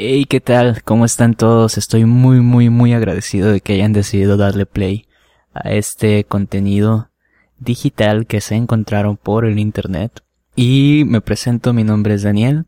[0.00, 0.84] Hey, ¿qué tal?
[0.84, 1.76] ¿Cómo están todos?
[1.76, 5.08] Estoy muy, muy, muy agradecido de que hayan decidido darle play
[5.52, 7.10] a este contenido
[7.58, 10.22] digital que se encontraron por el internet.
[10.54, 12.66] Y me presento, mi nombre es Daniel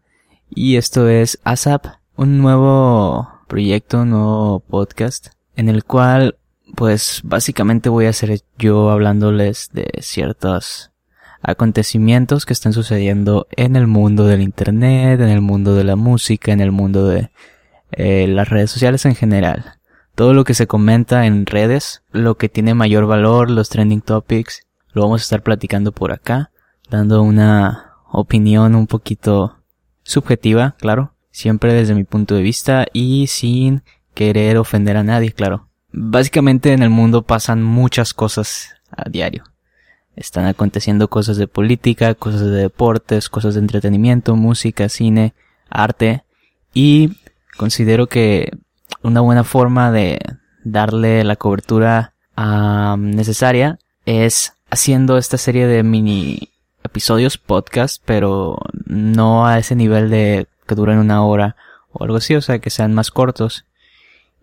[0.49, 6.37] y esto es ASAP, un nuevo proyecto, un nuevo podcast en el cual
[6.75, 10.90] pues básicamente voy a ser yo hablándoles de ciertos
[11.43, 16.53] acontecimientos que están sucediendo en el mundo del internet, en el mundo de la música,
[16.53, 17.31] en el mundo de
[17.93, 19.79] eh, las redes sociales en general.
[20.15, 24.67] Todo lo que se comenta en redes, lo que tiene mayor valor, los trending topics,
[24.93, 26.51] lo vamos a estar platicando por acá,
[26.91, 29.57] dando una opinión un poquito
[30.03, 33.83] subjetiva, claro, siempre desde mi punto de vista y sin
[34.15, 35.69] querer ofender a nadie, claro.
[35.93, 39.45] Básicamente en el mundo pasan muchas cosas a diario.
[40.21, 45.33] Están aconteciendo cosas de política, cosas de deportes, cosas de entretenimiento, música, cine,
[45.71, 46.25] arte
[46.75, 47.17] y
[47.57, 48.51] considero que
[49.03, 50.21] una buena forma de
[50.63, 52.13] darle la cobertura
[52.99, 56.51] necesaria es haciendo esta serie de mini
[56.85, 61.57] episodios podcast, pero no a ese nivel de que duren una hora
[61.93, 63.65] o algo así, o sea, que sean más cortos.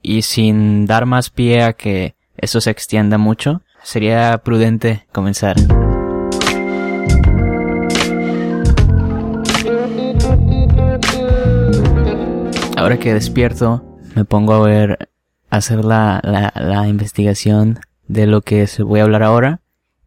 [0.01, 5.55] Y sin dar más pie a que eso se extienda mucho, sería prudente comenzar.
[12.75, 15.09] Ahora que despierto, me pongo a ver,
[15.49, 17.79] a hacer la, la, la investigación
[18.09, 19.61] de lo que se voy a hablar ahora.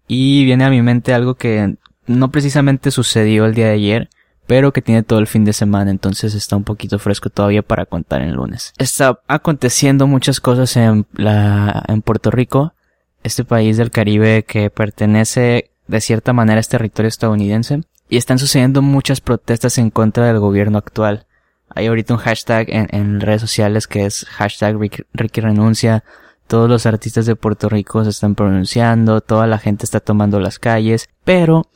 [0.06, 4.10] Y viene a mi mente algo que no precisamente sucedió el día de ayer,
[4.46, 7.86] pero que tiene todo el fin de semana, entonces está un poquito fresco todavía para
[7.86, 8.74] contar el lunes.
[8.76, 12.74] Está aconteciendo muchas cosas en la, en Puerto Rico,
[13.22, 18.38] este país del Caribe que pertenece de cierta manera a este territorio estadounidense, y están
[18.38, 21.26] sucediendo muchas protestas en contra del gobierno actual.
[21.68, 24.76] Hay ahorita un hashtag en, redes sociales que es hashtag
[25.12, 26.02] Ricky Renuncia,
[26.48, 30.58] todos los artistas de Puerto Rico se están pronunciando, toda la gente está tomando las
[30.58, 31.68] calles, pero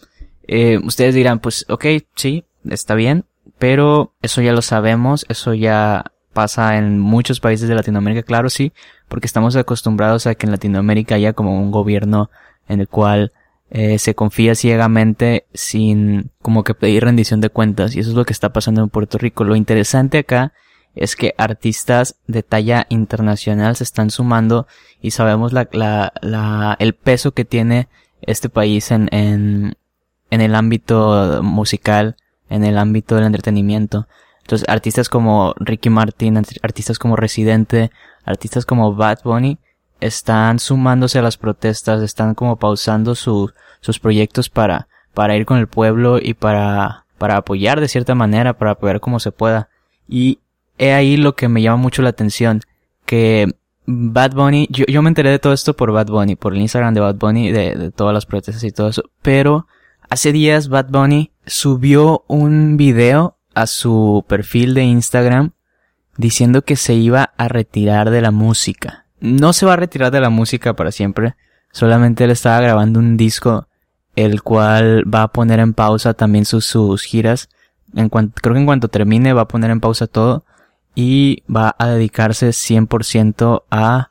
[0.48, 1.86] eh, ustedes dirán, pues ok,
[2.16, 3.24] sí, está bien,
[3.58, 8.72] pero eso ya lo sabemos, eso ya pasa en muchos países de Latinoamérica, claro sí,
[9.08, 12.30] porque estamos acostumbrados a que en Latinoamérica haya como un gobierno
[12.68, 13.32] en el cual
[13.70, 18.24] eh, se confía ciegamente sin como que pedir rendición de cuentas y eso es lo
[18.24, 19.44] que está pasando en Puerto Rico.
[19.44, 20.52] Lo interesante acá
[20.94, 24.66] es que artistas de talla internacional se están sumando
[25.00, 27.88] y sabemos la, la, la, el peso que tiene
[28.22, 29.74] este país en, en,
[30.30, 32.16] en el ámbito musical,
[32.48, 34.06] en el ámbito del entretenimiento.
[34.44, 37.90] Entonces, artistas como Ricky Martin, artistas como Residente,
[38.26, 39.58] artistas como Bad Bunny,
[40.00, 43.54] están sumándose a las protestas, están como pausando sus
[44.02, 48.72] proyectos para, para ir con el pueblo y para, para apoyar de cierta manera, para
[48.72, 49.70] apoyar como se pueda.
[50.06, 50.40] Y
[50.76, 52.60] he ahí lo que me llama mucho la atención,
[53.06, 53.48] que
[53.86, 56.92] Bad Bunny, yo, yo me enteré de todo esto por Bad Bunny, por el Instagram
[56.92, 59.66] de Bad Bunny, de, de todas las protestas y todo eso, pero
[60.10, 65.52] hace días Bad Bunny subió un video a su perfil de Instagram
[66.16, 69.06] diciendo que se iba a retirar de la música.
[69.20, 71.34] No se va a retirar de la música para siempre,
[71.72, 73.68] solamente él estaba grabando un disco
[74.16, 77.48] el cual va a poner en pausa también sus, sus giras.
[77.92, 80.44] Creo que en cuanto termine va a poner en pausa todo
[80.94, 84.10] y va a dedicarse 100% a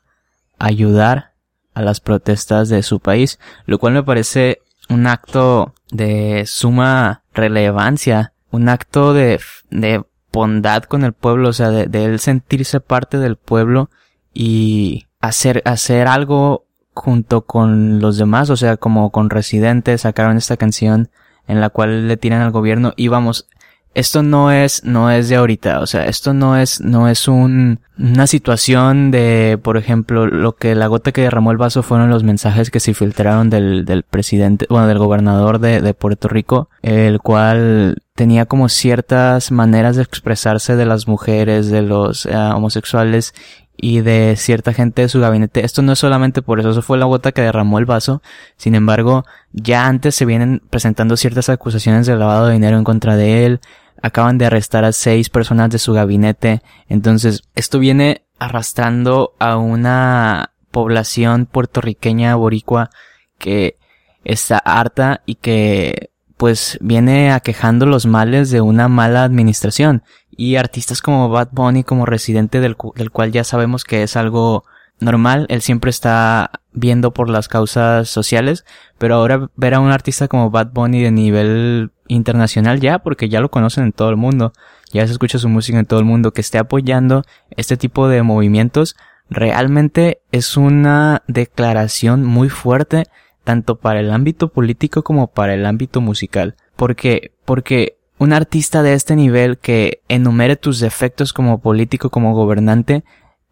[0.58, 1.32] ayudar
[1.72, 8.33] a las protestas de su país, lo cual me parece un acto de suma relevancia,
[8.54, 13.18] un acto de, de bondad con el pueblo, o sea, de, de él sentirse parte
[13.18, 13.90] del pueblo
[14.32, 20.56] y hacer, hacer algo junto con los demás, o sea, como con residentes, sacaron esta
[20.56, 21.10] canción
[21.46, 23.48] en la cual le tiran al gobierno y vamos,
[23.94, 27.80] esto no es, no es de ahorita, o sea, esto no es, no es un,
[27.98, 32.24] una situación de, por ejemplo, lo que la gota que derramó el vaso fueron los
[32.24, 37.20] mensajes que se filtraron del, del presidente, bueno, del gobernador de, de Puerto Rico, el
[37.20, 43.34] cual tenía como ciertas maneras de expresarse de las mujeres, de los uh, homosexuales
[43.76, 45.64] y de cierta gente de su gabinete.
[45.64, 48.22] Esto no es solamente por eso, eso fue la gota que derramó el vaso.
[48.56, 53.16] Sin embargo, ya antes se vienen presentando ciertas acusaciones de lavado de dinero en contra
[53.16, 53.60] de él,
[54.00, 56.62] acaban de arrestar a seis personas de su gabinete.
[56.88, 62.90] Entonces, esto viene arrastrando a una población puertorriqueña boricua
[63.38, 63.76] que
[64.24, 66.13] está harta y que
[66.44, 72.04] pues viene aquejando los males de una mala administración y artistas como Bad Bunny como
[72.04, 74.66] residente del, del cual ya sabemos que es algo
[75.00, 78.66] normal, él siempre está viendo por las causas sociales,
[78.98, 83.40] pero ahora ver a un artista como Bad Bunny de nivel internacional ya, porque ya
[83.40, 84.52] lo conocen en todo el mundo.
[84.92, 87.24] ya se escucha su música en todo el mundo, que esté apoyando
[87.56, 88.96] este tipo de movimientos,
[89.30, 93.04] realmente es una declaración muy fuerte
[93.44, 96.56] tanto para el ámbito político como para el ámbito musical.
[96.76, 97.32] ¿Por qué?
[97.44, 103.04] Porque un artista de este nivel que enumere tus defectos como político, como gobernante,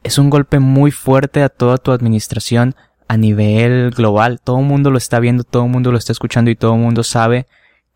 [0.03, 2.75] es un golpe muy fuerte a toda tu administración
[3.07, 4.41] a nivel global.
[4.43, 6.81] Todo el mundo lo está viendo, todo el mundo lo está escuchando y todo el
[6.81, 7.47] mundo sabe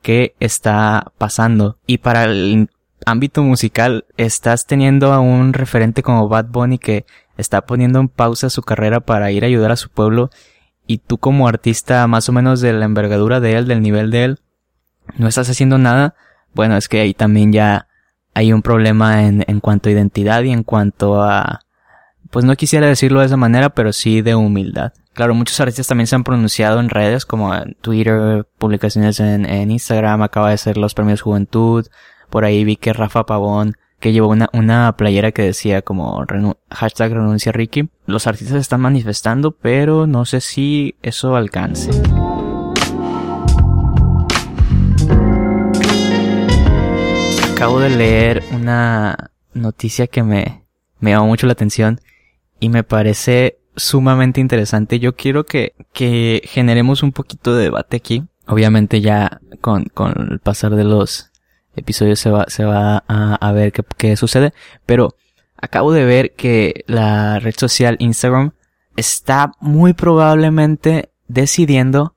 [0.03, 1.79] qué está pasando.
[1.87, 2.69] Y para el
[3.07, 7.07] ámbito musical, estás teniendo a un referente como Bad Bunny que
[7.37, 10.31] está poniendo en pausa su carrera para ir a ayudar a su pueblo
[10.87, 14.25] y tú como artista más o menos de la envergadura de él, del nivel de
[14.25, 14.41] él,
[15.17, 16.15] no estás haciendo nada,
[16.55, 17.89] bueno, es que ahí también ya
[18.35, 21.61] hay un problema en, en cuanto a identidad y en cuanto a,
[22.31, 24.93] pues no quisiera decirlo de esa manera, pero sí de humildad.
[25.15, 29.71] Claro, muchos artistas también se han pronunciado en redes como en Twitter, publicaciones en, en
[29.71, 31.87] Instagram, acaba de ser los premios Juventud,
[32.29, 36.25] por ahí vi que Rafa Pavón que llevó una, una playera que decía como
[36.71, 37.89] hashtag renuncia Ricky.
[38.07, 41.91] Los artistas están manifestando, pero no sé si eso alcance.
[47.53, 50.65] Acabo de leer una noticia que me,
[51.01, 52.01] me llamó mucho la atención
[52.61, 54.99] y me parece sumamente interesante.
[54.99, 58.25] Yo quiero que, que generemos un poquito de debate aquí.
[58.47, 61.31] Obviamente ya con, con el pasar de los,
[61.77, 64.53] episodio se va, se va a, ver qué, qué sucede.
[64.85, 65.15] Pero
[65.57, 68.53] acabo de ver que la red social Instagram
[68.97, 72.17] está muy probablemente decidiendo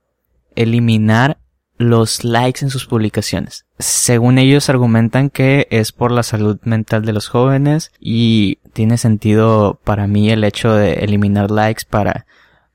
[0.55, 1.39] eliminar
[1.77, 3.65] los likes en sus publicaciones.
[3.79, 9.79] Según ellos argumentan que es por la salud mental de los jóvenes y tiene sentido
[9.85, 12.25] para mí el hecho de eliminar likes para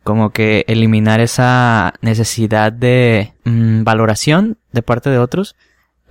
[0.03, 5.55] como que eliminar esa necesidad de mm, valoración de parte de otros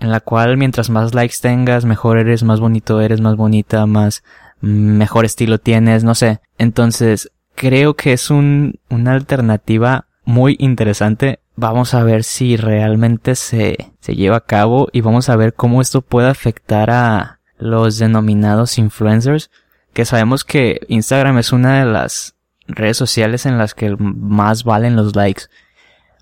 [0.03, 4.21] en la cual mientras más likes tengas, mejor eres, más bonito eres, más bonita, más
[4.59, 6.41] mejor estilo tienes, no sé.
[6.57, 11.39] Entonces, creo que es un, una alternativa muy interesante.
[11.55, 15.81] Vamos a ver si realmente se, se lleva a cabo y vamos a ver cómo
[15.81, 19.51] esto puede afectar a los denominados influencers,
[19.93, 22.35] que sabemos que Instagram es una de las
[22.67, 25.43] redes sociales en las que más valen los likes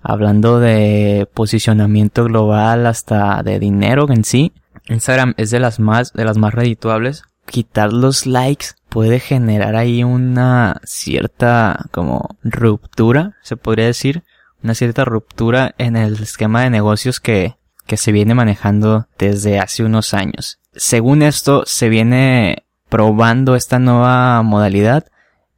[0.02, 4.52] hablando de posicionamiento global hasta de dinero en sí.
[4.88, 7.22] Instagram es de las más, de las más redituables.
[7.46, 14.22] Quitar los likes puede generar ahí una cierta como ruptura, se podría decir,
[14.62, 17.56] una cierta ruptura en el esquema de negocios que,
[17.86, 20.58] que se viene manejando desde hace unos años.
[20.74, 25.06] Según esto, se viene probando esta nueva modalidad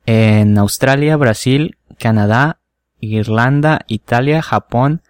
[0.06, 2.58] en Australia, Brasil, Canadá
[3.12, 5.02] Irlanda, Italia, Japón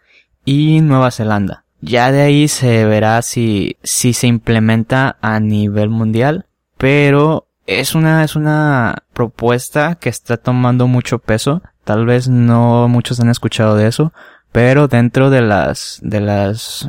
[0.45, 1.65] y Nueva Zelanda.
[1.81, 6.47] Ya de ahí se verá si, si se implementa a nivel mundial,
[6.79, 11.63] pero es una, es una propuesta que está tomando mucho peso.
[11.85, 14.13] Tal vez no muchos han escuchado de eso,
[14.53, 16.89] pero dentro de las, de las,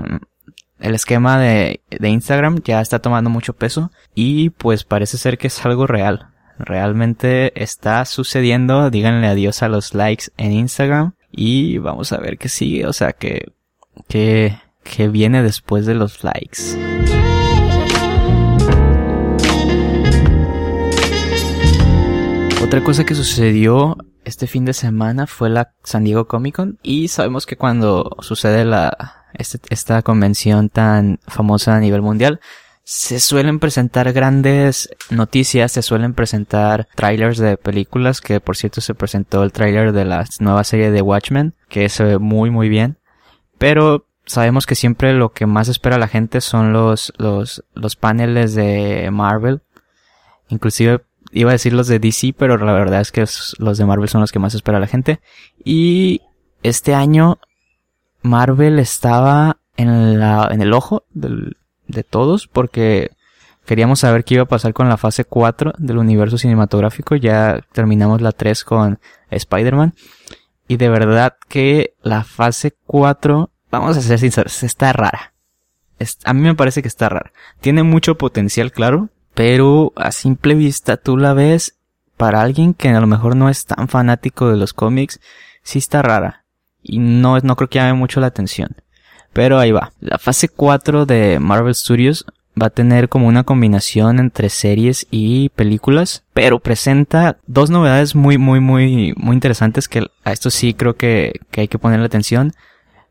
[0.80, 5.48] el esquema de, de Instagram ya está tomando mucho peso y pues parece ser que
[5.48, 8.90] es algo real realmente está sucediendo.
[8.90, 13.13] Díganle adiós a los likes en Instagram y vamos a ver qué sigue, o sea,
[13.13, 13.52] que,
[14.07, 16.75] que, que viene después de los likes.
[22.63, 27.10] Otra cosa que sucedió este fin de semana fue la San Diego Comic Con y
[27.10, 32.39] sabemos que cuando sucede la, este, esta convención tan famosa a nivel mundial,
[32.88, 38.94] se suelen presentar grandes noticias, se suelen presentar trailers de películas, que por cierto se
[38.94, 43.00] presentó el trailer de la nueva serie de Watchmen, que se ve muy muy bien.
[43.58, 48.54] Pero sabemos que siempre lo que más espera la gente son los, los, los paneles
[48.54, 49.62] de Marvel.
[50.50, 51.01] Inclusive
[51.32, 53.25] iba a decir los de DC, pero la verdad es que
[53.58, 55.22] los de Marvel son los que más espera la gente.
[55.63, 56.22] Y
[56.62, 57.39] este año
[58.22, 63.12] Marvel estaba en la, en el ojo del, de todos porque
[63.65, 67.15] queríamos saber qué iba a pasar con la fase 4 del universo cinematográfico.
[67.15, 69.00] Ya terminamos la 3 con
[69.30, 69.94] Spider-Man.
[70.68, 75.34] Y de verdad que la fase 4, vamos a ser sinceros, está rara.
[76.24, 77.32] a mí me parece que está rara.
[77.62, 81.77] Tiene mucho potencial, claro, pero a simple vista tú la ves
[82.18, 85.20] para alguien que a lo mejor no es tan fanático de los cómics,
[85.62, 86.46] sí está rara.
[86.82, 88.75] Y no, no creo que llame mucho la atención.
[89.36, 89.92] Pero ahí va.
[90.00, 92.25] La fase 4 de Marvel Studios
[92.60, 98.38] va a tener como una combinación entre series y películas, pero presenta dos novedades muy,
[98.38, 102.54] muy, muy, muy interesantes que a esto sí creo que, que hay que ponerle atención.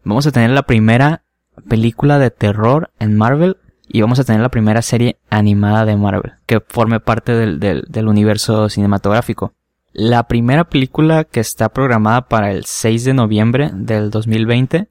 [0.02, 1.24] Vamos a tener la primera
[1.68, 6.32] película de terror en Marvel y vamos a tener la primera serie animada de Marvel
[6.46, 9.52] que forme parte del, del, del, universo cinematográfico.
[9.92, 14.88] La primera película que está programada para el 6 de noviembre del 2020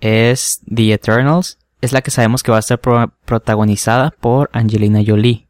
[0.00, 1.58] es The Eternals.
[1.80, 5.48] Es la que sabemos que va a estar protagonizada por Angelina Jolie.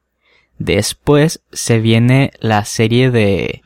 [0.59, 3.63] Después se viene la serie de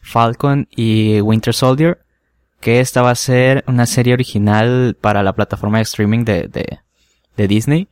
[0.00, 2.00] Falcon y Winter Soldier,
[2.60, 6.80] que esta va a ser una serie original para la plataforma de streaming de, de,
[7.36, 7.88] de Disney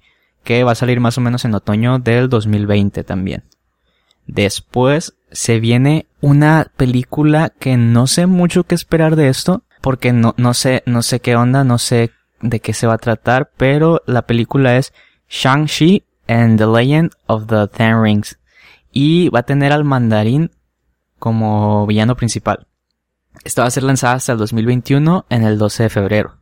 [0.48, 3.44] que va a salir más o menos en otoño del 2020 también.
[4.26, 10.34] Después se viene una película que no sé mucho qué esperar de esto, porque no,
[10.38, 14.02] no sé, no sé qué onda, no sé de qué se va a tratar, pero
[14.06, 14.92] la película es
[15.28, 18.38] Shang-Chi and the Legend of the Ten Rings.
[18.92, 20.50] Y va a tener al mandarín
[21.18, 22.66] como villano principal.
[23.44, 26.38] Esta va a ser lanzada hasta el 2021 en el 12 de febrero.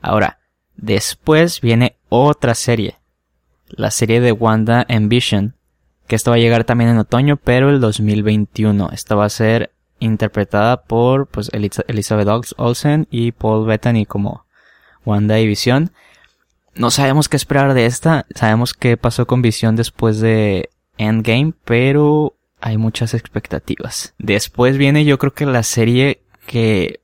[0.00, 0.38] Ahora,
[0.76, 3.02] después viene otra serie
[3.72, 5.56] la serie de Wanda Vision,
[6.06, 8.90] que esta va a llegar también en otoño, pero el 2021.
[8.92, 14.44] Esta va a ser interpretada por pues Elizabeth Olsen y Paul Bettany como
[15.04, 15.92] Wanda y Vision.
[16.74, 22.34] No sabemos qué esperar de esta, sabemos qué pasó con Vision después de Endgame, pero
[22.60, 24.14] hay muchas expectativas.
[24.18, 27.00] Después viene yo creo que la serie que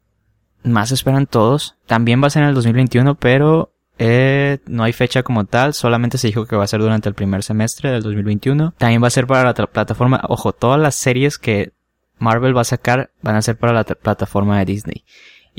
[0.63, 5.23] más esperan todos, también va a ser en el 2021, pero eh, no hay fecha
[5.23, 8.75] como tal, solamente se dijo que va a ser durante el primer semestre del 2021.
[8.79, 11.73] También va a ser para la plataforma, ojo, todas las series que
[12.19, 15.05] Marvel va a sacar van a ser para la plataforma de Disney.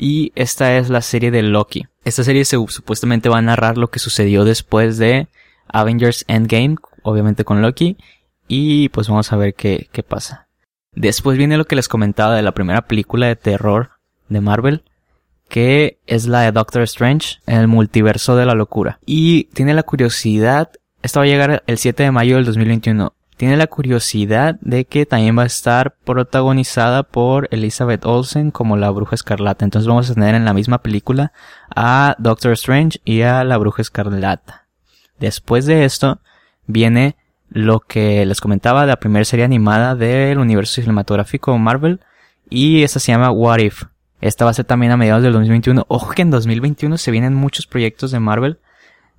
[0.02, 1.86] Y esta es la serie de Loki.
[2.06, 5.28] Esta serie se, supuestamente va a narrar lo que sucedió después de
[5.68, 7.98] Avengers Endgame, obviamente con Loki.
[8.48, 10.48] Y pues vamos a ver qué, qué pasa.
[10.92, 13.90] Después viene lo que les comentaba de la primera película de terror
[14.30, 14.84] de Marvel,
[15.50, 19.00] que es la de Doctor Strange el multiverso de la locura.
[19.04, 20.70] Y tiene la curiosidad,
[21.02, 23.12] esta va a llegar el 7 de mayo del 2021.
[23.40, 28.90] Tiene la curiosidad de que también va a estar protagonizada por Elizabeth Olsen como la
[28.90, 29.64] bruja escarlata.
[29.64, 31.32] Entonces vamos a tener en la misma película
[31.74, 34.66] a Doctor Strange y a la bruja escarlata.
[35.18, 36.20] Después de esto
[36.66, 37.16] viene
[37.48, 42.00] lo que les comentaba la primera serie animada del universo cinematográfico Marvel
[42.50, 43.84] y esta se llama What If.
[44.20, 45.86] Esta va a ser también a mediados del 2021.
[45.88, 48.58] Ojo que en 2021 se vienen muchos proyectos de Marvel,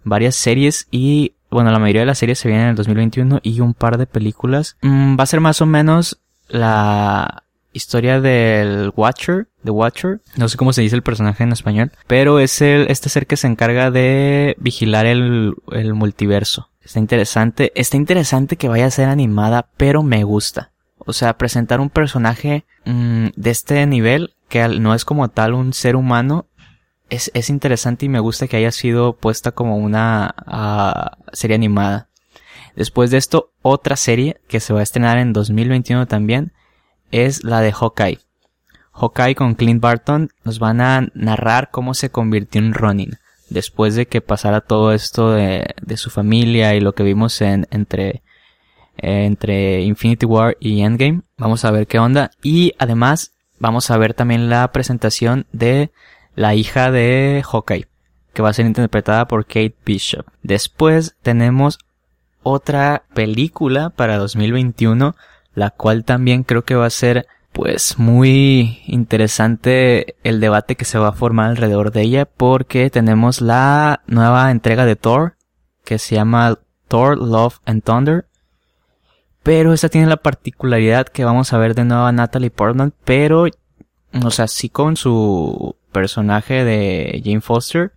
[0.03, 3.59] varias series y, bueno, la mayoría de las series se vienen en el 2021 y
[3.59, 4.77] un par de películas.
[4.81, 7.43] Mm, va a ser más o menos la
[7.73, 12.39] historia del Watcher, The Watcher, no sé cómo se dice el personaje en español, pero
[12.39, 16.69] es el, este ser que se encarga de vigilar el, el multiverso.
[16.83, 20.71] Está interesante, está interesante que vaya a ser animada, pero me gusta.
[20.97, 25.73] O sea, presentar un personaje mm, de este nivel que no es como tal un
[25.73, 26.45] ser humano,
[27.11, 32.07] es, es interesante y me gusta que haya sido puesta como una uh, serie animada.
[32.75, 36.53] Después de esto, otra serie que se va a estrenar en 2021 también
[37.11, 38.19] es la de Hawkeye.
[38.93, 43.17] Hawkeye con Clint Barton nos van a narrar cómo se convirtió en Ronin.
[43.49, 47.67] Después de que pasara todo esto de, de su familia y lo que vimos en,
[47.71, 48.23] entre,
[48.95, 51.23] entre Infinity War y Endgame.
[51.37, 52.31] Vamos a ver qué onda.
[52.41, 55.91] Y además vamos a ver también la presentación de
[56.35, 57.87] la hija de Hawkeye,
[58.33, 60.25] que va a ser interpretada por Kate Bishop.
[60.43, 61.79] Después tenemos
[62.43, 65.15] otra película para 2021,
[65.53, 70.97] la cual también creo que va a ser pues muy interesante el debate que se
[70.97, 75.35] va a formar alrededor de ella porque tenemos la nueva entrega de Thor
[75.83, 78.25] que se llama Thor Love and Thunder
[79.43, 83.47] pero esta tiene la particularidad que vamos a ver de nuevo a Natalie Portman, pero,
[84.23, 87.93] o sea, sí con su personaje de Jane Foster,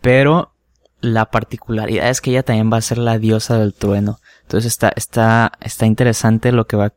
[0.00, 0.52] pero
[1.00, 4.18] la particularidad es que ella también va a ser la diosa del trueno.
[4.42, 6.92] Entonces está, está, está interesante lo que va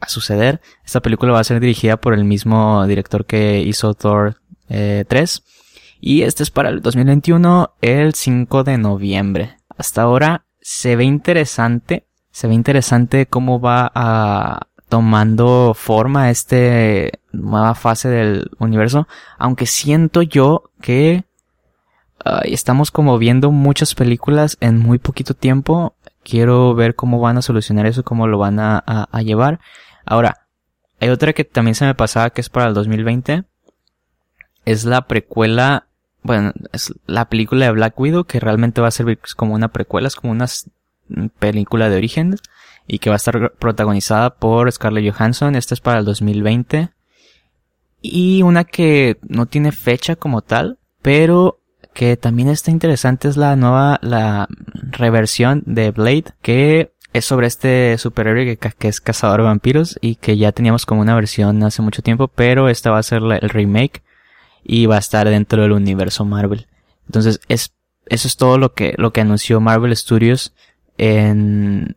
[0.00, 0.60] a suceder.
[0.84, 4.36] Esta película va a ser dirigida por el mismo director que hizo Thor
[4.68, 4.68] 3.
[4.70, 5.50] Eh,
[6.00, 9.56] y este es para el 2021, el 5 de noviembre.
[9.76, 17.74] Hasta ahora se ve interesante se ve interesante cómo va a tomando forma este nueva
[17.74, 19.06] fase del universo,
[19.38, 21.24] aunque siento yo que
[22.44, 25.94] estamos como viendo muchas películas en muy poquito tiempo.
[26.22, 29.60] Quiero ver cómo van a solucionar eso, cómo lo van a, llevar.
[30.06, 30.46] Ahora,
[31.00, 33.44] hay otra que también se me pasaba que es para el 2020.
[34.64, 35.86] Es la precuela,
[36.22, 40.08] bueno, es la película de Black Widow que realmente va a servir como una precuela,
[40.08, 40.70] es como unas
[41.38, 42.36] película de origen
[42.86, 45.56] y que va a estar protagonizada por Scarlett Johansson.
[45.56, 46.90] Esta es para el 2020.
[48.06, 51.62] Y una que no tiene fecha como tal, pero
[51.94, 54.46] que también está interesante es la nueva, la
[54.90, 60.36] reversión de Blade, que es sobre este superhéroe que, es cazador de vampiros y que
[60.36, 64.02] ya teníamos como una versión hace mucho tiempo, pero esta va a ser el remake
[64.62, 66.66] y va a estar dentro del universo Marvel.
[67.06, 67.72] Entonces, es,
[68.04, 70.52] eso es todo lo que, lo que anunció Marvel Studios
[70.98, 71.96] en,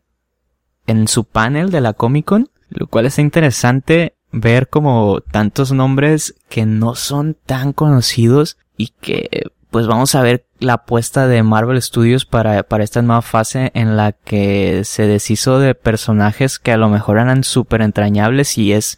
[0.85, 6.35] en su panel de la Comic Con, lo cual es interesante ver como tantos nombres
[6.49, 11.81] que no son tan conocidos y que pues vamos a ver la apuesta de Marvel
[11.81, 16.77] Studios para, para esta nueva fase en la que se deshizo de personajes que a
[16.77, 18.97] lo mejor eran súper entrañables y es,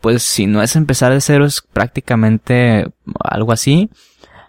[0.00, 2.88] pues si no es empezar de cero es prácticamente
[3.20, 3.90] algo así.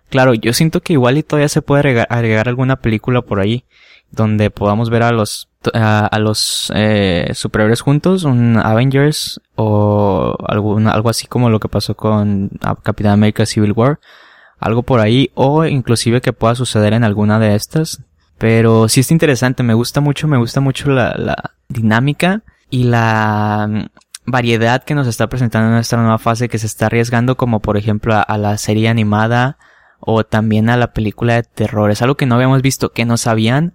[0.09, 3.65] Claro, yo siento que igual y todavía se puede agregar, alguna película por ahí
[4.09, 11.09] donde podamos ver a los a, los eh, superhéroes juntos, un Avengers o alguna, algo
[11.09, 12.49] así como lo que pasó con
[12.83, 13.99] Capitán América Civil War
[14.59, 18.01] algo por ahí o inclusive que pueda suceder en alguna de estas.
[18.37, 23.85] Pero sí está interesante, me gusta mucho, me gusta mucho la, dinámica y la mm,
[24.25, 27.77] variedad que nos está presentando en esta nueva fase que se está arriesgando como por
[27.77, 29.57] ejemplo a, a, la serie animada
[29.99, 31.91] o también a la película de terror.
[31.91, 33.73] Es algo que no habíamos visto, que nos habían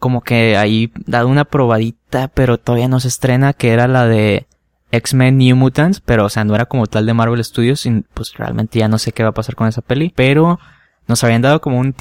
[0.00, 4.48] como que ahí dado una probadita pero todavía no se estrena que era la de
[4.90, 8.34] X-Men New Mutants, pero o sea, no era como tal de Marvel Studios, y, pues
[8.34, 10.58] realmente ya no sé qué va a pasar con esa peli, pero
[11.06, 11.94] nos habían dado como un,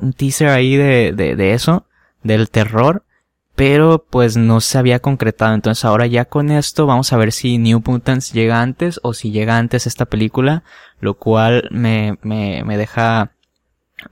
[0.00, 1.86] un teaser ahí de, de, de eso,
[2.22, 3.04] del terror,
[3.54, 5.54] pero pues no se había concretado.
[5.54, 9.30] Entonces ahora ya con esto vamos a ver si New Mutants llega antes o si
[9.30, 10.62] llega antes esta película,
[11.00, 13.32] lo cual me, me, me deja,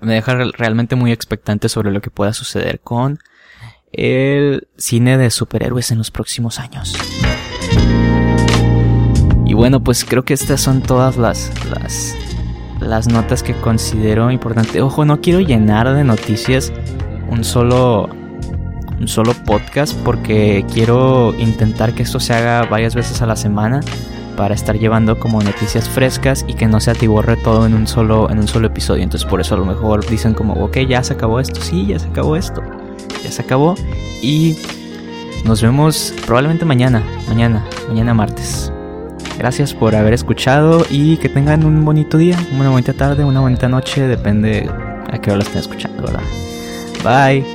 [0.00, 3.19] me deja realmente muy expectante sobre lo que pueda suceder con
[3.93, 6.97] el cine de superhéroes en los próximos años.
[9.47, 12.17] Y bueno, pues creo que estas son todas las, las,
[12.81, 14.81] las notas que considero importantes.
[14.81, 16.73] Ojo, no quiero llenar de noticias
[17.29, 18.09] un solo,
[18.99, 23.81] un solo podcast porque quiero intentar que esto se haga varias veces a la semana
[24.37, 28.31] para estar llevando como noticias frescas y que no se atiborre todo en un solo
[28.31, 29.03] en un solo episodio.
[29.03, 31.99] Entonces por eso a lo mejor dicen como, ok, ya se acabó esto, sí, ya
[31.99, 32.62] se acabó esto,
[33.23, 33.75] ya se acabó
[34.23, 34.57] y
[35.44, 38.73] nos vemos probablemente mañana, mañana, mañana martes.
[39.38, 43.68] Gracias por haber escuchado y que tengan un bonito día, una bonita tarde, una bonita
[43.68, 44.70] noche, depende
[45.11, 46.23] a qué hora lo estén escuchando, ¿verdad?
[47.03, 47.54] Bye.